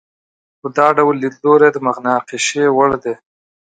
[0.59, 3.13] خو دا ډول لیدلوری د مناقشې وړ دی.